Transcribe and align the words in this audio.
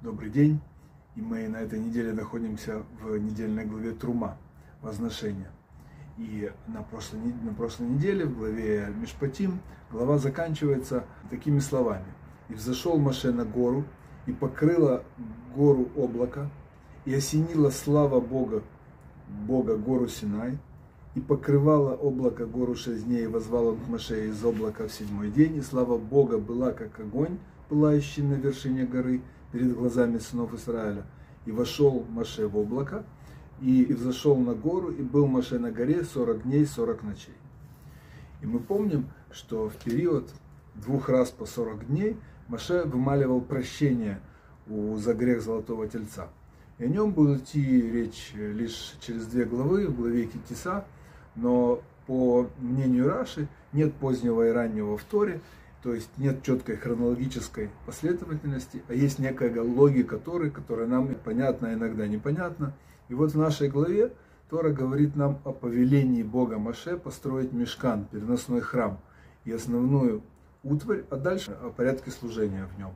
Добрый 0.00 0.30
день. 0.30 0.60
И 1.16 1.20
мы 1.20 1.48
на 1.48 1.56
этой 1.56 1.80
неделе 1.80 2.12
находимся 2.12 2.84
в 3.02 3.18
недельной 3.18 3.64
главе 3.64 3.90
Трума, 3.90 4.38
Возношения. 4.80 5.50
И 6.16 6.52
на 6.68 6.84
прошлой, 6.84 7.18
на 7.42 7.52
прошлой 7.52 7.88
неделе 7.88 8.24
в 8.24 8.38
главе 8.38 8.94
Мишпатим 8.96 9.58
глава 9.90 10.18
заканчивается 10.18 11.04
такими 11.30 11.58
словами. 11.58 12.06
«И 12.48 12.54
взошел 12.54 12.96
Маше 12.96 13.32
на 13.32 13.44
гору, 13.44 13.82
и 14.26 14.32
покрыла 14.32 15.02
гору 15.56 15.88
облако, 15.96 16.48
и 17.04 17.12
осенила 17.12 17.70
слава 17.70 18.20
Бога, 18.20 18.62
Бога 19.48 19.76
гору 19.76 20.06
Синай, 20.06 20.58
и 21.18 21.20
покрывала 21.20 21.94
облако 21.96 22.46
гору 22.46 22.76
шесть 22.76 23.06
дней, 23.06 23.24
и 23.24 23.26
возвал 23.26 23.66
он 23.68 23.78
к 23.78 23.88
Маше 23.88 24.28
из 24.28 24.44
облака 24.44 24.86
в 24.86 24.92
седьмой 24.92 25.32
день, 25.32 25.56
и 25.56 25.62
слава 25.62 25.98
Бога 25.98 26.38
была 26.38 26.70
как 26.70 27.00
огонь, 27.00 27.38
пылающий 27.68 28.22
на 28.22 28.34
вершине 28.34 28.84
горы, 28.84 29.20
перед 29.50 29.74
глазами 29.74 30.18
сынов 30.18 30.54
Израиля. 30.54 31.04
И 31.44 31.50
вошел 31.50 32.06
Маше 32.10 32.46
в 32.46 32.56
облако, 32.56 33.04
и, 33.60 33.92
взошел 33.92 34.36
на 34.36 34.54
гору, 34.54 34.90
и 34.90 35.02
был 35.02 35.26
Маше 35.26 35.58
на 35.58 35.72
горе 35.72 36.04
40 36.04 36.44
дней, 36.44 36.64
40 36.64 37.02
ночей. 37.02 37.34
И 38.40 38.46
мы 38.46 38.60
помним, 38.60 39.08
что 39.32 39.68
в 39.68 39.74
период 39.74 40.30
двух 40.76 41.08
раз 41.08 41.30
по 41.30 41.46
40 41.46 41.88
дней 41.88 42.16
Маше 42.46 42.84
вымаливал 42.84 43.40
прощение 43.40 44.20
у, 44.68 44.96
за 44.98 45.14
грех 45.14 45.42
Золотого 45.42 45.88
Тельца. 45.88 46.28
И 46.78 46.84
о 46.84 46.86
нем 46.86 47.10
будет 47.10 47.42
идти 47.42 47.90
речь 47.90 48.30
лишь 48.34 48.94
через 49.00 49.26
две 49.26 49.46
главы, 49.46 49.88
в 49.88 49.96
главе 49.96 50.26
Китиса, 50.26 50.84
но 51.40 51.80
по 52.06 52.48
мнению 52.58 53.08
Раши 53.08 53.48
нет 53.72 53.94
позднего 53.94 54.48
и 54.48 54.50
раннего 54.50 54.96
в 54.96 55.04
Торе, 55.04 55.40
то 55.82 55.94
есть 55.94 56.10
нет 56.16 56.42
четкой 56.42 56.76
хронологической 56.76 57.70
последовательности, 57.86 58.82
а 58.88 58.94
есть 58.94 59.18
некая 59.18 59.60
логика 59.62 60.18
Торы, 60.18 60.50
которая 60.50 60.86
нам 60.86 61.14
понятна, 61.14 61.68
а 61.68 61.74
иногда 61.74 62.06
непонятна. 62.06 62.72
И 63.08 63.14
вот 63.14 63.32
в 63.32 63.38
нашей 63.38 63.68
главе 63.68 64.12
Тора 64.50 64.70
говорит 64.70 65.14
нам 65.14 65.38
о 65.44 65.52
повелении 65.52 66.22
Бога 66.22 66.58
Маше 66.58 66.96
построить 66.96 67.52
мешкан, 67.52 68.06
переносной 68.10 68.60
храм 68.60 68.98
и 69.44 69.52
основную 69.52 70.22
утварь, 70.62 71.04
а 71.10 71.16
дальше 71.16 71.52
о 71.52 71.70
порядке 71.70 72.10
служения 72.10 72.66
в 72.66 72.78
нем. 72.78 72.92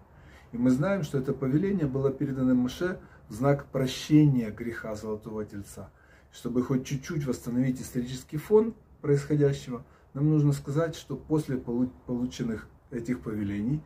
И 0.53 0.59
мы 0.59 0.71
знаем, 0.71 1.03
что 1.03 1.19
это 1.19 1.33
повеление 1.33 1.87
было 1.87 2.11
передано 2.11 2.55
Маше 2.55 2.99
в 3.29 3.35
знак 3.35 3.67
прощения 3.67 4.51
греха 4.51 4.95
Золотого 4.95 5.45
Тельца. 5.45 5.91
Чтобы 6.33 6.63
хоть 6.63 6.87
чуть-чуть 6.87 7.27
восстановить 7.27 7.81
исторический 7.81 8.39
фон 8.39 8.75
происходящего, 9.01 9.85
нам 10.15 10.31
нужно 10.31 10.53
сказать, 10.53 10.97
что 10.97 11.17
после 11.17 11.57
полученных 11.57 12.69
этих 12.91 13.21
повелений 13.21 13.83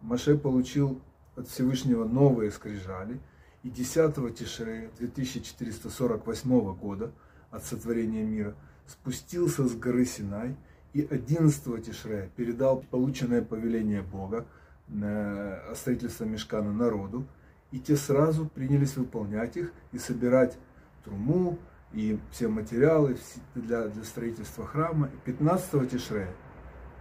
Маше 0.00 0.36
получил 0.38 1.00
от 1.36 1.48
Всевышнего 1.48 2.04
новые 2.04 2.50
скрижали, 2.50 3.20
и 3.62 3.70
10 3.70 4.34
Тишрея 4.36 4.90
2448 4.98 6.74
года 6.74 7.12
от 7.50 7.64
сотворения 7.64 8.24
мира 8.24 8.54
спустился 8.86 9.68
с 9.68 9.74
горы 9.74 10.06
Синай 10.06 10.56
и 10.92 11.02
11 11.02 11.84
Тишрея 11.84 12.30
передал 12.36 12.82
полученное 12.90 13.42
повеление 13.42 14.02
Бога 14.02 14.46
на 14.88 15.60
строительство 15.74 16.24
мешкана 16.24 16.72
народу, 16.72 17.26
и 17.70 17.78
те 17.78 17.96
сразу 17.96 18.46
принялись 18.46 18.96
выполнять 18.96 19.56
их 19.56 19.72
и 19.92 19.98
собирать 19.98 20.56
труму 21.04 21.58
и 21.92 22.18
все 22.30 22.48
материалы 22.48 23.16
для, 23.54 23.88
для 23.88 24.04
строительства 24.04 24.66
храма. 24.66 25.08
И 25.12 25.16
15 25.26 25.90
Тишрея 25.90 26.34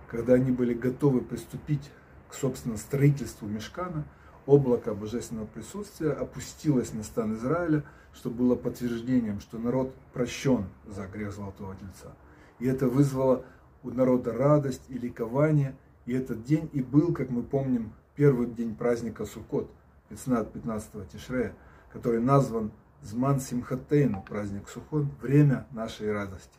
когда 0.09 0.34
они 0.34 0.52
были 0.52 0.73
готовы 0.73 1.22
приступить 1.22 1.92
к, 2.30 2.34
собственно, 2.34 2.78
строительству 2.78 3.48
мешкана, 3.48 4.06
облако 4.45 4.94
божественного 4.94 5.45
присутствия 5.45 6.12
опустилось 6.12 6.94
на 6.94 7.04
стан 7.04 7.36
Израиля, 7.36 7.84
что 8.14 8.30
было 8.30 8.56
подтверждением, 8.56 9.40
что 9.40 9.60
народ 9.60 9.94
прощен 10.14 10.66
за 10.88 11.06
грех 11.08 11.34
Золотого 11.34 11.76
Тельца. 11.76 12.14
И 12.58 12.66
это 12.66 12.88
вызвало 12.88 13.45
у 13.83 13.92
народа 13.92 14.33
радость 14.33 14.82
и 14.89 14.98
ликование. 14.98 15.76
И 16.06 16.14
этот 16.14 16.44
день 16.44 16.70
и 16.73 16.82
был, 16.82 17.14
как 17.14 17.30
мы 17.30 17.44
помним, 17.44 17.94
первый 18.16 18.48
день 18.48 18.76
праздника 18.76 19.26
Суккот, 19.26 19.70
15, 20.10 20.52
15 20.52 21.10
Тишрея, 21.11 21.54
который 21.94 22.20
назван 22.20 22.71
Зман 23.02 23.39
Симхатейну, 23.39 24.21
праздник 24.21 24.67
Сухот, 24.70 25.05
время 25.21 25.65
нашей 25.71 26.11
радости. 26.11 26.49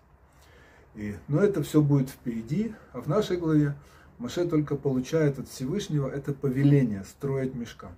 И, 0.94 1.14
но 1.28 1.40
это 1.40 1.62
все 1.62 1.82
будет 1.82 2.10
впереди, 2.10 2.74
а 2.92 3.00
в 3.00 3.08
нашей 3.08 3.36
главе 3.36 3.74
Маше 4.18 4.46
только 4.46 4.76
получает 4.76 5.38
от 5.38 5.48
Всевышнего 5.48 6.08
это 6.08 6.34
повеление 6.34 7.04
строить 7.04 7.54
мешкан. 7.54 7.92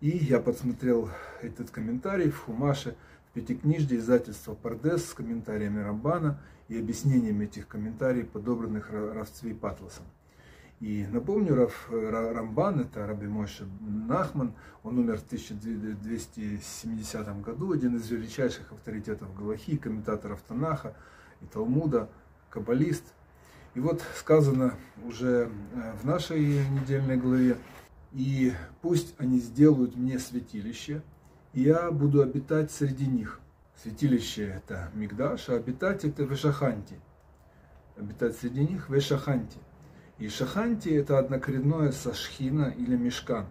И 0.00 0.10
я 0.10 0.38
подсмотрел 0.38 1.10
этот 1.42 1.70
комментарий 1.70 2.30
в 2.30 2.38
Хумаше, 2.38 2.94
в 3.30 3.34
Пятикнижде 3.34 3.96
издательства 3.96 4.54
Пардес 4.54 5.08
с 5.08 5.14
комментариями 5.14 5.80
Рамбана 5.80 6.38
и 6.68 6.78
объяснениями 6.78 7.46
этих 7.46 7.66
комментариев, 7.66 8.28
подобранных 8.28 8.90
Равцви 8.90 9.54
Патласом. 9.54 10.04
И 10.80 11.06
напомню, 11.10 11.54
Рав, 11.54 11.88
Рамбан, 11.90 12.80
это 12.80 13.06
Раби 13.06 13.26
Мойша 13.26 13.64
Нахман, 13.80 14.54
он 14.82 14.98
умер 14.98 15.18
в 15.18 15.24
1270 15.24 17.42
году, 17.42 17.72
один 17.72 17.96
из 17.96 18.10
величайших 18.10 18.72
авторитетов 18.72 19.34
Галахи, 19.34 19.76
комментаторов 19.76 20.42
Танаха, 20.46 20.94
и 21.40 21.46
Талмуда, 21.46 22.10
каббалист. 22.50 23.04
И 23.74 23.80
вот 23.80 24.02
сказано 24.16 24.74
уже 25.04 25.50
э, 25.74 25.92
в 26.00 26.04
нашей 26.04 26.68
недельной 26.68 27.16
главе, 27.16 27.56
и 28.12 28.52
пусть 28.82 29.14
они 29.18 29.40
сделают 29.40 29.96
мне 29.96 30.18
святилище, 30.18 31.02
и 31.52 31.62
я 31.62 31.90
буду 31.90 32.22
обитать 32.22 32.70
среди 32.70 33.06
них. 33.06 33.40
Святилище 33.82 34.44
это 34.44 34.90
Мигдаш, 34.94 35.48
а 35.48 35.56
обитать 35.56 36.04
это 36.04 36.22
Вешаханти. 36.22 37.00
Обитать 37.96 38.36
среди 38.36 38.60
них 38.60 38.88
Вешаханти. 38.88 39.58
И 40.18 40.28
Шаханти 40.28 40.90
это 40.90 41.18
однокоренное 41.18 41.90
со 41.90 42.14
Шхина 42.14 42.72
или 42.76 42.96
Мешкан. 42.96 43.46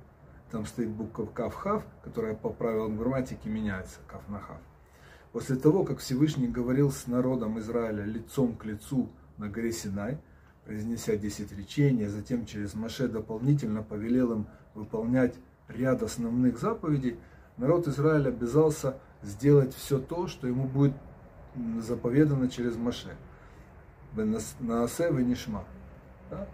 Там 0.50 0.66
стоит 0.66 0.90
буква 0.90 1.26
Кавхав, 1.26 1.84
которая 2.04 2.36
по 2.36 2.50
правилам 2.50 2.98
грамматики 2.98 3.48
меняется, 3.48 4.00
Кав 4.08 4.22
на 4.30 4.40
Хав. 4.40 4.58
После 5.34 5.56
того, 5.56 5.84
как 5.84 5.98
Всевышний 5.98 6.48
говорил 6.48 6.92
с 6.92 7.08
народом 7.08 7.60
Израиля 7.60 8.06
лицом 8.06 8.56
к 8.56 8.66
лицу 8.66 9.10
на 9.38 9.50
горе 9.50 9.72
Синай, 9.72 10.20
произнеся 10.64 11.18
десять 11.18 11.52
речений, 11.52 12.06
а 12.06 12.10
затем 12.10 12.46
через 12.46 12.76
Маше 12.76 13.08
дополнительно 13.08 13.84
повелел 13.84 14.32
им 14.32 14.48
выполнять 14.74 15.36
ряд 15.68 16.02
основных 16.02 16.60
заповедей, 16.60 17.20
народ 17.58 17.88
Израиля 17.88 18.30
обязался 18.30 19.00
сделать 19.22 19.74
все 19.74 20.00
то, 20.00 20.28
что 20.28 20.48
ему 20.48 20.66
будет 20.66 20.94
заповедано 21.82 22.50
через 22.50 22.78
Маше. 22.78 23.16
Наасе 24.16 25.12
Венишма. 25.12 25.66
Да? 26.34 26.48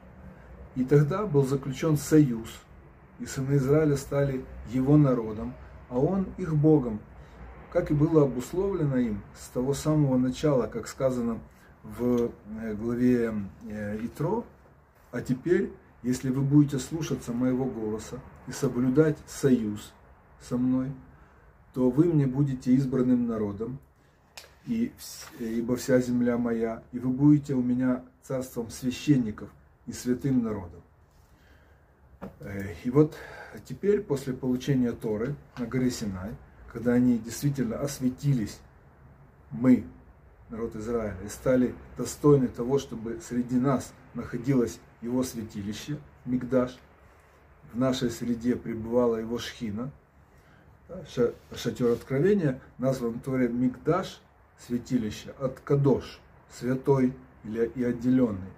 И 0.76 0.84
тогда 0.84 1.26
был 1.26 1.46
заключен 1.46 1.98
союз, 1.98 2.50
и 3.20 3.26
сыны 3.26 3.56
Израиля 3.56 3.96
стали 3.96 4.46
его 4.72 4.98
народом, 4.98 5.54
а 5.90 5.98
он 6.00 6.28
их 6.38 6.56
Богом, 6.56 7.00
как 7.72 7.92
и 7.92 7.94
было 7.94 8.24
обусловлено 8.24 8.98
им 8.98 9.22
с 9.38 9.48
того 9.50 9.74
самого 9.74 10.18
начала, 10.18 10.68
как 10.68 10.88
сказано 10.88 11.40
в 11.84 12.32
э, 12.62 12.76
главе 12.76 13.34
э, 13.68 14.00
Итро, 14.06 14.46
а 15.12 15.22
теперь, 15.22 15.72
если 16.04 16.30
вы 16.30 16.42
будете 16.42 16.78
слушаться 16.78 17.34
моего 17.34 17.66
голоса 17.66 18.20
и 18.48 18.52
соблюдать 18.52 19.18
союз 19.28 19.94
со 20.40 20.58
мной, 20.58 20.92
то 21.74 21.90
вы 21.90 22.06
мне 22.06 22.28
будете 22.28 22.74
избранным 22.74 23.28
народом, 23.28 23.80
и, 24.66 24.92
ибо 25.40 25.76
вся 25.78 26.00
земля 26.00 26.38
моя, 26.38 26.84
и 26.92 27.00
вы 27.00 27.10
будете 27.10 27.54
у 27.54 27.62
меня 27.62 28.04
царством 28.22 28.70
священников 28.70 29.50
и 29.90 29.94
святым 29.94 30.44
народом. 30.44 30.82
Э, 32.40 32.76
и 32.84 32.90
вот 32.92 33.16
теперь, 33.66 34.02
после 34.02 34.34
получения 34.34 34.92
Торы 34.92 35.36
на 35.58 35.66
горе 35.66 35.90
Синай, 35.90 36.36
когда 36.72 36.94
они 36.94 37.18
действительно 37.18 37.80
осветились, 37.80 38.60
мы, 39.50 39.84
народ 40.50 40.76
Израиля, 40.76 41.18
и 41.26 41.28
стали 41.28 41.74
достойны 41.98 42.48
того, 42.48 42.78
чтобы 42.78 43.20
среди 43.22 43.56
нас 43.56 43.92
находилось 44.14 44.80
его 45.02 45.24
святилище, 45.24 45.98
Мигдаш, 46.26 46.78
в 47.74 47.78
нашей 47.80 48.12
среде 48.12 48.56
пребывала 48.56 49.16
его 49.16 49.40
шхина, 49.40 49.92
шатер 51.56 51.92
откровения, 51.92 52.60
назван 52.78 53.20
Торе 53.20 53.48
Мигдаш, 53.48 54.22
святилище, 54.68 55.34
от 55.40 55.60
Кадош, 55.62 56.20
святой 56.52 57.14
или 57.44 57.72
и 57.76 57.84
отделенный, 57.84 58.52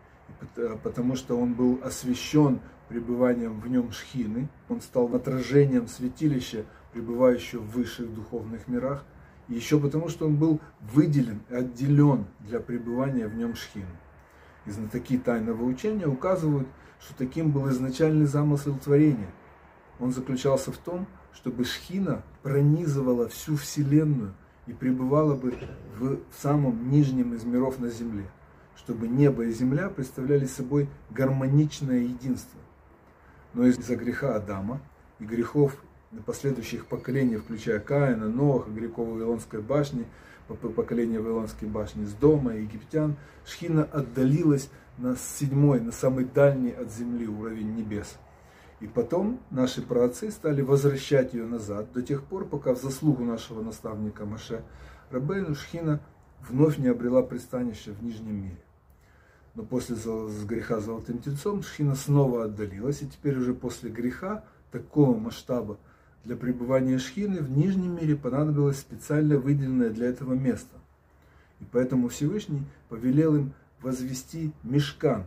потому 0.84 1.16
что 1.16 1.38
он 1.38 1.54
был 1.54 1.80
освящен 1.84 2.60
пребыванием 2.90 3.60
в 3.60 3.68
нем 3.68 3.92
шхины, 3.92 4.50
он 4.70 4.82
стал 4.82 5.14
отражением 5.16 5.88
святилища, 5.88 6.66
пребывающего 6.94 7.62
в 7.62 7.72
высших 7.72 8.14
духовных 8.14 8.68
мирах, 8.68 9.06
и 9.48 9.54
еще 9.54 9.80
потому, 9.80 10.10
что 10.10 10.26
он 10.26 10.36
был 10.36 10.60
выделен, 10.80 11.42
отделен 11.50 12.26
для 12.40 12.60
пребывания 12.60 13.28
в 13.28 13.36
нем 13.36 13.56
шхины. 13.56 13.86
И 14.66 14.72
знатоки 14.72 15.18
тайного 15.18 15.64
учения 15.64 16.08
указывают, 16.08 16.68
что 17.00 17.16
таким 17.18 17.52
был 17.52 17.70
изначальный 17.70 18.26
замысел 18.26 18.78
творения. 18.78 19.32
он 20.00 20.12
заключался 20.12 20.72
в 20.72 20.78
том, 20.78 21.08
чтобы 21.34 21.64
Шхина 21.64 22.24
пронизывала 22.44 23.28
всю 23.30 23.56
Вселенную 23.56 24.34
и 24.68 24.74
пребывала 24.74 25.36
бы 25.36 25.58
в 25.98 26.18
самом 26.38 26.90
нижнем 26.90 27.34
из 27.34 27.44
миров 27.44 27.80
на 27.80 27.90
Земле, 27.90 28.26
чтобы 28.76 29.08
небо 29.08 29.44
и 29.44 29.52
земля 29.52 29.90
представляли 29.90 30.46
собой 30.46 30.90
гармоничное 31.10 32.00
единство. 32.00 32.60
Но 33.54 33.66
из-за 33.68 33.96
греха 33.96 34.36
Адама 34.36 34.82
и 35.20 35.26
грехов 35.26 35.78
последующих 36.26 36.88
поколений, 36.88 37.38
включая 37.38 37.80
Каина, 37.80 38.28
Ноаха, 38.28 38.70
грехов 38.70 39.08
Вавилонской 39.08 39.62
башни, 39.62 40.06
поколения 40.76 41.20
Вавилонской 41.20 41.68
башни, 41.68 42.06
с 42.06 42.14
дома, 42.14 42.56
египтян, 42.56 43.16
Шхина 43.46 43.84
отдалилась 43.86 44.70
на 44.98 45.16
седьмой, 45.16 45.80
на 45.80 45.92
самый 45.92 46.26
дальний 46.26 46.72
от 46.72 46.92
земли 46.92 47.28
уровень 47.28 47.76
небес. 47.76 48.18
И 48.82 48.88
потом 48.88 49.40
наши 49.52 49.82
праотцы 49.82 50.32
стали 50.32 50.62
возвращать 50.62 51.34
ее 51.34 51.46
назад 51.46 51.92
до 51.94 52.02
тех 52.02 52.24
пор, 52.24 52.46
пока 52.46 52.74
в 52.74 52.82
заслугу 52.82 53.24
нашего 53.24 53.62
наставника 53.62 54.26
Маше 54.26 54.64
Рабейну 55.12 55.56
Шхина 55.56 56.00
вновь 56.48 56.78
не 56.78 56.88
обрела 56.88 57.22
пристанище 57.22 57.92
в 57.92 58.04
Нижнем 58.04 58.44
мире. 58.44 58.62
Но 59.54 59.64
после 59.64 59.96
греха 60.46 60.80
золотым 60.80 61.20
тельцом 61.20 61.62
Шхина 61.62 61.96
снова 61.96 62.46
отдалилась, 62.46 63.02
и 63.02 63.08
теперь 63.08 63.38
уже 63.38 63.54
после 63.54 63.90
греха 63.90 64.44
такого 64.72 65.18
масштаба 65.18 65.78
для 66.24 66.36
пребывания 66.36 66.98
Шхины 67.00 67.40
в 67.40 67.52
Нижнем 67.52 67.98
мире 67.98 68.16
понадобилось 68.16 68.80
специально 68.80 69.38
выделенное 69.38 69.90
для 69.90 70.08
этого 70.08 70.34
место. 70.34 70.78
И 71.60 71.66
поэтому 71.72 72.08
Всевышний 72.10 72.64
повелел 72.90 73.36
им 73.36 73.54
возвести 73.82 74.54
мешкан. 74.64 75.26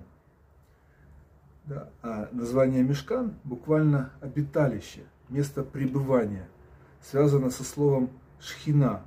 Да, 1.67 1.89
а 2.03 2.29
название 2.33 2.83
мешкан 2.83 3.35
буквально 3.43 4.11
обиталище, 4.21 5.05
место 5.29 5.63
пребывания, 5.63 6.47
связано 7.03 7.51
со 7.51 7.65
словом 7.65 8.11
шхина, 8.39 9.03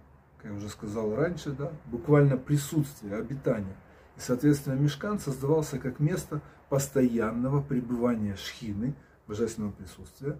я 0.47 0.53
уже 0.53 0.69
сказал 0.69 1.15
раньше, 1.15 1.51
да, 1.51 1.71
буквально 1.85 2.37
присутствие, 2.37 3.17
обитание. 3.17 3.75
И, 4.15 4.19
соответственно, 4.19 4.75
мешкан 4.75 5.19
создавался 5.19 5.77
как 5.77 5.99
место 5.99 6.41
постоянного 6.69 7.61
пребывания 7.61 8.35
шхины, 8.35 8.95
божественного 9.27 9.71
присутствия, 9.71 10.37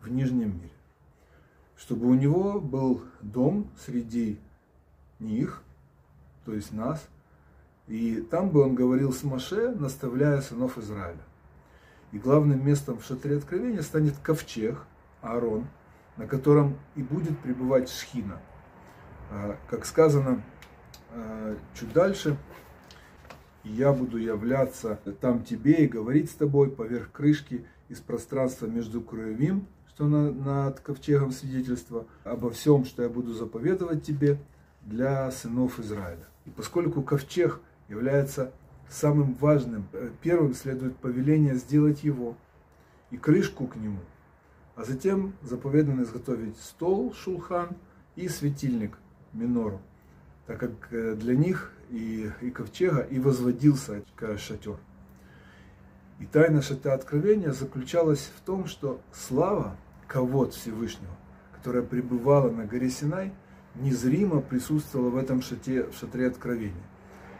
в 0.00 0.08
Нижнем 0.08 0.56
мире. 0.56 0.70
Чтобы 1.76 2.06
у 2.06 2.14
него 2.14 2.60
был 2.60 3.02
дом 3.22 3.70
среди 3.84 4.38
них, 5.18 5.62
то 6.44 6.52
есть 6.52 6.72
нас, 6.72 7.08
и 7.86 8.20
там 8.30 8.50
бы 8.50 8.62
он 8.62 8.74
говорил 8.74 9.12
с 9.12 9.22
Маше, 9.22 9.70
наставляя 9.70 10.40
сынов 10.40 10.76
Израиля. 10.78 11.22
И 12.12 12.18
главным 12.18 12.64
местом 12.64 12.98
в 12.98 13.04
шатре 13.04 13.38
откровения 13.38 13.82
станет 13.82 14.18
ковчег, 14.18 14.78
Аарон, 15.22 15.66
на 16.16 16.26
котором 16.26 16.78
и 16.94 17.02
будет 17.02 17.38
пребывать 17.40 17.90
Шхина. 17.90 18.40
А, 19.30 19.56
как 19.68 19.84
сказано 19.84 20.42
а, 21.12 21.56
чуть 21.74 21.92
дальше, 21.92 22.36
я 23.64 23.92
буду 23.92 24.18
являться 24.18 25.00
там 25.20 25.42
тебе 25.42 25.84
и 25.84 25.88
говорить 25.88 26.30
с 26.30 26.34
тобой 26.34 26.70
поверх 26.70 27.10
крышки 27.10 27.66
из 27.88 28.00
пространства 28.00 28.66
между 28.66 29.00
Круевим, 29.00 29.66
что 29.88 30.06
на, 30.06 30.30
над 30.30 30.80
ковчегом 30.80 31.32
свидетельства, 31.32 32.06
обо 32.22 32.50
всем, 32.50 32.84
что 32.84 33.02
я 33.02 33.08
буду 33.08 33.32
заповедовать 33.32 34.04
тебе 34.04 34.38
для 34.82 35.30
сынов 35.30 35.80
Израиля. 35.80 36.26
И 36.44 36.50
поскольку 36.50 37.02
ковчег 37.02 37.60
является 37.88 38.52
самым 38.88 39.34
важным, 39.34 39.86
э, 39.92 40.10
первым 40.22 40.54
следует 40.54 40.96
повеление 40.96 41.56
сделать 41.56 42.04
его 42.04 42.36
и 43.10 43.16
крышку 43.16 43.66
к 43.66 43.76
нему, 43.76 44.00
а 44.76 44.84
затем 44.84 45.32
заповедано 45.42 46.02
изготовить 46.02 46.56
стол, 46.58 47.12
шулхан 47.14 47.70
и 48.14 48.28
светильник, 48.28 48.98
минору, 49.36 49.80
так 50.46 50.58
как 50.58 50.72
э, 50.90 51.14
для 51.14 51.36
них 51.36 51.72
и, 51.90 52.30
и 52.40 52.50
ковчега 52.50 53.00
и 53.00 53.18
возводился 53.18 54.02
шатер. 54.38 54.76
И 56.18 56.26
тайна 56.26 56.62
шата 56.62 56.94
откровения 56.94 57.52
заключалась 57.52 58.30
в 58.36 58.40
том, 58.40 58.66
что 58.66 59.00
слава 59.12 59.76
кого 60.08 60.48
Всевышнего, 60.48 61.14
которая 61.54 61.82
пребывала 61.82 62.50
на 62.50 62.64
горе 62.64 62.88
Синай, 62.88 63.32
незримо 63.74 64.40
присутствовала 64.40 65.10
в 65.10 65.16
этом 65.16 65.42
шате, 65.42 65.84
в 65.84 65.94
шатре 65.94 66.26
откровения. 66.26 66.74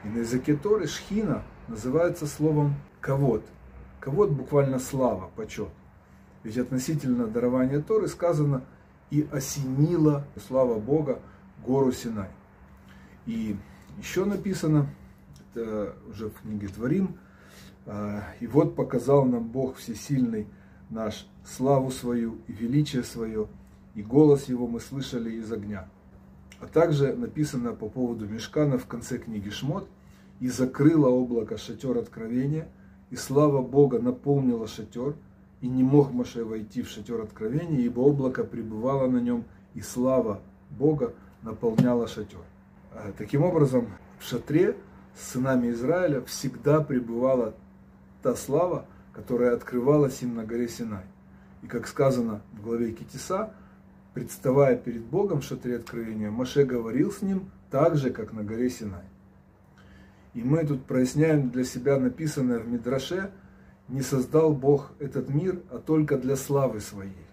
И 0.04 0.08
на 0.08 0.18
языке 0.18 0.54
Торы 0.56 0.86
шхина 0.86 1.42
называется 1.68 2.26
словом 2.26 2.74
кавод. 3.00 3.44
Кавод 4.00 4.30
буквально 4.30 4.78
слава, 4.78 5.30
почет. 5.36 5.70
Ведь 6.42 6.58
относительно 6.58 7.26
дарования 7.26 7.80
Торы 7.80 8.08
сказано 8.08 8.62
и 9.10 9.26
осенила, 9.32 10.26
слава 10.46 10.78
Бога, 10.78 11.20
гору 11.64 11.92
Синай. 11.92 12.28
И 13.26 13.56
еще 13.98 14.24
написано, 14.24 14.88
это 15.54 15.94
уже 16.08 16.28
в 16.28 16.40
книге 16.40 16.68
Творим, 16.68 17.18
«А, 17.88 18.24
и 18.40 18.48
вот 18.48 18.74
показал 18.74 19.24
нам 19.24 19.44
Бог 19.44 19.76
Всесильный 19.76 20.48
наш 20.90 21.28
славу 21.44 21.90
свою 21.90 22.38
и 22.48 22.52
величие 22.52 23.04
свое, 23.04 23.46
и 23.94 24.02
голос 24.02 24.48
его 24.48 24.66
мы 24.66 24.80
слышали 24.80 25.32
из 25.32 25.50
огня. 25.52 25.88
А 26.60 26.66
также 26.66 27.14
написано 27.14 27.72
по 27.72 27.88
поводу 27.88 28.26
Мешкана 28.26 28.78
в 28.78 28.86
конце 28.86 29.18
книги 29.18 29.50
Шмот, 29.50 29.88
и 30.40 30.48
закрыло 30.48 31.08
облако 31.08 31.56
шатер 31.56 31.96
откровения, 31.96 32.68
и 33.10 33.16
слава 33.16 33.62
Бога 33.62 34.00
наполнила 34.00 34.66
шатер, 34.66 35.14
и 35.60 35.68
не 35.68 35.82
мог 35.82 36.12
Маше 36.12 36.44
войти 36.44 36.82
в 36.82 36.88
шатер 36.88 37.20
откровения, 37.20 37.80
ибо 37.80 38.00
облако 38.00 38.44
пребывало 38.44 39.08
на 39.08 39.18
нем, 39.18 39.44
и 39.74 39.80
слава 39.80 40.40
Бога 40.70 41.14
наполняла 41.46 42.08
шатер. 42.08 42.40
А 42.92 43.12
таким 43.16 43.42
образом, 43.42 43.86
в 44.18 44.24
шатре 44.24 44.76
с 45.16 45.32
сынами 45.32 45.70
Израиля 45.70 46.20
всегда 46.22 46.80
пребывала 46.80 47.54
та 48.22 48.34
слава, 48.34 48.84
которая 49.12 49.54
открывалась 49.54 50.20
им 50.22 50.34
на 50.34 50.44
горе 50.44 50.68
Синай. 50.68 51.04
И 51.62 51.66
как 51.68 51.86
сказано 51.86 52.42
в 52.52 52.62
главе 52.62 52.92
Китиса, 52.92 53.54
представая 54.12 54.76
перед 54.76 55.02
Богом 55.04 55.40
в 55.40 55.44
шатре 55.44 55.76
откровения, 55.76 56.30
Маше 56.30 56.64
говорил 56.64 57.12
с 57.12 57.22
ним 57.22 57.50
так 57.70 57.96
же, 57.96 58.10
как 58.10 58.32
на 58.32 58.42
горе 58.42 58.68
Синай. 58.68 59.04
И 60.34 60.42
мы 60.42 60.66
тут 60.66 60.84
проясняем 60.84 61.50
для 61.50 61.64
себя 61.64 61.98
написанное 61.98 62.58
в 62.58 62.68
Мидраше, 62.68 63.30
не 63.88 64.02
создал 64.02 64.52
Бог 64.52 64.92
этот 64.98 65.28
мир, 65.28 65.60
а 65.70 65.78
только 65.78 66.18
для 66.18 66.36
славы 66.36 66.80
своей. 66.80 67.26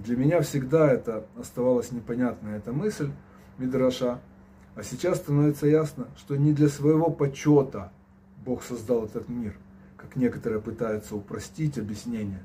И 0.00 0.02
для 0.02 0.16
меня 0.16 0.40
всегда 0.40 0.90
это 0.90 1.26
оставалась 1.38 1.92
непонятная 1.92 2.56
эта 2.56 2.72
мысль 2.72 3.10
Мидраша, 3.58 4.18
а 4.74 4.82
сейчас 4.82 5.18
становится 5.18 5.66
ясно, 5.66 6.08
что 6.16 6.36
не 6.36 6.54
для 6.54 6.70
своего 6.70 7.10
почета 7.10 7.92
Бог 8.42 8.62
создал 8.62 9.04
этот 9.04 9.28
мир, 9.28 9.58
как 9.98 10.16
некоторые 10.16 10.62
пытаются 10.62 11.16
упростить 11.16 11.76
объяснение, 11.76 12.42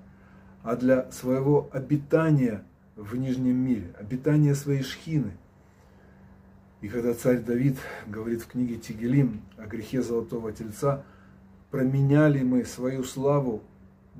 а 0.64 0.76
для 0.76 1.10
своего 1.14 1.70
обитания 1.72 2.62
в 2.98 3.16
Нижнем 3.16 3.56
мире, 3.56 3.96
обитания 3.98 4.54
своей 4.54 4.84
шхины. 4.84 5.32
И 6.82 6.90
когда 6.90 7.14
царь 7.14 7.40
Давид 7.40 7.78
говорит 8.06 8.42
в 8.42 8.48
книге 8.48 8.76
Тигелим 8.76 9.40
о 9.56 9.66
грехе 9.66 10.02
золотого 10.02 10.52
тельца, 10.52 11.06
променяли 11.72 12.44
мы 12.44 12.66
свою 12.66 13.06
славу 13.06 13.64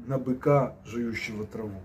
на 0.08 0.18
быка, 0.18 0.78
жующего 0.86 1.46
траву. 1.46 1.82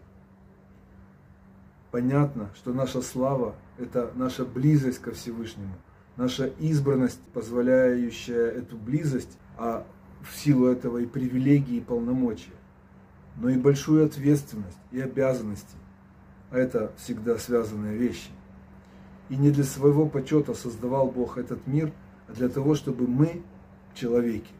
Понятно, 1.90 2.50
что 2.54 2.72
наша 2.72 3.02
слава– 3.02 3.54
это 3.78 4.12
наша 4.14 4.44
близость 4.44 5.00
ко 5.00 5.12
Всевышнему– 5.12 5.74
наша 6.20 6.48
избранность, 6.58 7.20
позволяющая 7.32 8.46
эту 8.46 8.76
близость, 8.76 9.38
а 9.56 9.86
в 10.22 10.36
силу 10.36 10.66
этого 10.66 10.98
и 10.98 11.06
привилегии, 11.06 11.76
и 11.76 11.80
полномочия, 11.80 12.52
но 13.36 13.48
и 13.48 13.56
большую 13.56 14.04
ответственность 14.04 14.76
и 14.92 15.00
обязанности. 15.00 15.76
А 16.50 16.58
это 16.58 16.92
всегда 16.98 17.38
связанные 17.38 17.96
вещи. 17.96 18.30
И 19.30 19.36
не 19.36 19.50
для 19.50 19.64
своего 19.64 20.06
почета 20.06 20.52
создавал 20.52 21.10
Бог 21.10 21.38
этот 21.38 21.66
мир, 21.66 21.90
а 22.28 22.32
для 22.32 22.48
того, 22.48 22.74
чтобы 22.74 23.06
мы, 23.06 23.42
человеки, 23.94 24.52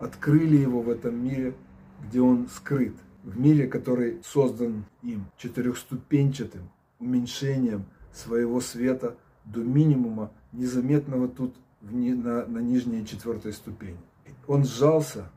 открыли 0.00 0.56
его 0.56 0.80
в 0.80 0.90
этом 0.90 1.22
мире, 1.22 1.54
где 2.02 2.20
он 2.20 2.48
скрыт. 2.48 2.96
В 3.22 3.38
мире, 3.38 3.68
который 3.68 4.20
создан 4.24 4.84
им 5.02 5.26
четырехступенчатым 5.38 6.70
уменьшением 6.98 7.84
своего 8.12 8.60
света 8.60 9.16
до 9.44 9.60
минимума 9.60 10.32
незаметного 10.52 11.28
тут 11.28 11.54
на, 11.80 12.46
на 12.46 12.58
нижней 12.58 13.06
четвертой 13.06 13.52
ступени. 13.52 13.98
Он 14.46 14.64
сжался, 14.64 15.30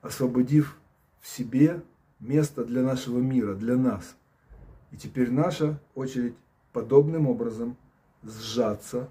освободив 0.00 0.78
в 1.20 1.28
себе 1.28 1.82
место 2.20 2.64
для 2.64 2.82
нашего 2.82 3.18
мира, 3.18 3.54
для 3.54 3.76
нас. 3.76 4.16
И 4.90 4.96
теперь 4.96 5.30
наша 5.30 5.80
очередь 5.94 6.34
подобным 6.72 7.26
образом 7.26 7.76
сжаться, 8.22 9.10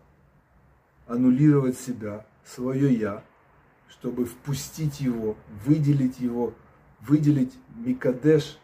аннулировать 1.07 1.77
себя, 1.77 2.25
свое 2.45 2.93
«я», 2.93 3.23
чтобы 3.89 4.25
впустить 4.25 5.01
его, 5.01 5.35
выделить 5.65 6.19
его, 6.19 6.53
выделить 7.01 7.53
Микадеш 7.75 8.57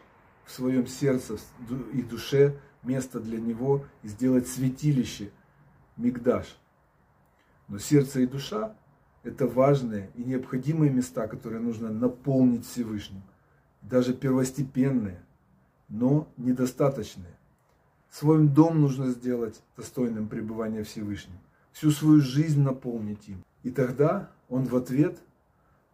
в 0.44 0.52
своем 0.52 0.86
сердце 0.86 1.38
и 1.92 2.02
душе 2.02 2.58
место 2.82 3.20
для 3.20 3.38
него 3.38 3.84
и 4.02 4.08
сделать 4.08 4.48
святилище, 4.48 5.30
мигдаш. 5.96 6.58
Но 7.68 7.78
сердце 7.78 8.20
и 8.20 8.26
душа– 8.26 8.74
это 9.24 9.46
важные 9.46 10.10
и 10.14 10.22
необходимые 10.22 10.90
места, 10.90 11.26
которые 11.26 11.60
нужно 11.60 11.90
наполнить 11.90 12.66
Всевышним. 12.66 13.22
Даже 13.82 14.14
первостепенные, 14.14 15.22
но 15.88 16.28
недостаточные. 16.36 17.36
Свой 18.10 18.46
дом 18.46 18.80
нужно 18.80 19.10
сделать 19.10 19.62
достойным 19.76 20.28
пребывания 20.28 20.82
Всевышним. 20.82 21.38
Всю 21.72 21.90
свою 21.90 22.20
жизнь 22.20 22.62
наполнить 22.62 23.28
им. 23.28 23.44
И 23.62 23.70
тогда 23.70 24.30
он 24.48 24.64
в 24.64 24.74
ответ 24.74 25.18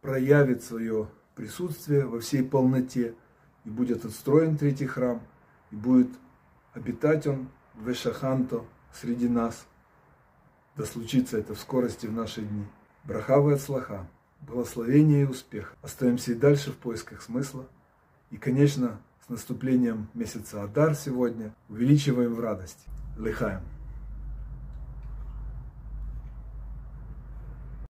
проявит 0.00 0.62
свое 0.62 1.08
присутствие 1.34 2.06
во 2.06 2.20
всей 2.20 2.42
полноте, 2.42 3.14
и 3.64 3.70
будет 3.70 4.04
отстроен 4.04 4.56
третий 4.56 4.86
храм, 4.86 5.20
и 5.70 5.76
будет 5.76 6.10
обитать 6.74 7.26
он 7.26 7.48
в 7.74 7.90
Эшаханто 7.90 8.64
среди 8.92 9.28
нас. 9.28 9.66
Да 10.76 10.84
случится 10.84 11.38
это 11.38 11.54
в 11.54 11.60
скорости 11.60 12.06
в 12.06 12.12
наши 12.12 12.42
дни. 12.42 12.66
Брахавы 13.04 13.54
от 13.54 13.60
слаха, 13.60 14.08
благословения 14.40 15.22
и 15.22 15.26
успех. 15.26 15.74
Остаемся 15.82 16.32
и 16.32 16.34
дальше 16.34 16.72
в 16.72 16.76
поисках 16.76 17.22
смысла. 17.22 17.66
И, 18.30 18.36
конечно, 18.36 19.00
с 19.24 19.28
наступлением 19.28 20.08
месяца 20.14 20.62
Адар 20.62 20.94
сегодня 20.94 21.54
увеличиваем 21.68 22.34
в 22.34 22.40
радости. 22.40 22.88
Лыхаем. 23.16 23.62